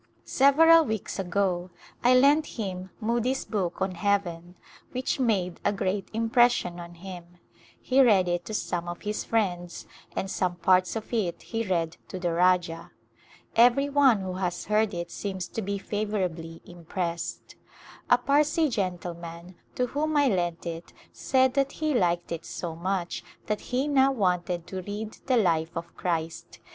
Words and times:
Several 0.25 0.83
weeks 0.83 1.19
ago 1.19 1.69
I 2.03 2.15
lent 2.15 2.47
him 2.57 2.89
Moody's 2.99 3.45
book 3.45 3.83
on" 3.83 3.91
Heaven," 3.91 4.55
which 4.93 5.19
made 5.19 5.59
a 5.63 5.71
great 5.71 6.09
impression 6.11 6.79
on 6.79 6.95
him; 6.95 7.37
he 7.79 8.01
read 8.01 8.27
it 8.27 8.43
to 8.45 8.53
some 8.55 8.87
of 8.87 9.03
his 9.03 9.23
friends, 9.23 9.85
and 10.15 10.27
some 10.27 10.55
parts 10.55 10.95
of 10.95 11.13
it 11.13 11.43
he 11.43 11.61
read 11.67 11.97
to 12.07 12.17
the 12.17 12.31
Rajah. 12.33 12.89
Every 13.55 13.89
one 13.89 14.21
who 14.21 14.33
has 14.33 14.65
heard 14.65 14.95
it 14.95 14.95
A 14.95 14.95
Glhnpse 14.95 14.95
of 14.95 14.95
India 15.03 15.09
seems 15.11 15.47
to 15.49 15.61
be 15.61 15.77
favorably 15.77 16.63
impressed. 16.65 17.55
A 18.09 18.17
Parsee 18.17 18.69
gentle 18.71 19.13
man 19.13 19.53
to 19.75 19.85
whom 19.85 20.17
I 20.17 20.29
lent 20.29 20.65
it 20.65 20.93
said 21.11 21.53
that 21.53 21.73
he 21.73 21.93
liked 21.93 22.31
it 22.31 22.43
so 22.47 22.75
much 22.75 23.23
that 23.45 23.61
he 23.69 23.87
now 23.87 24.11
wanted 24.11 24.65
to 24.65 24.81
read 24.81 25.17
the 25.27 25.37
Life 25.37 25.77
of 25.77 25.95
Christ. 25.95 26.57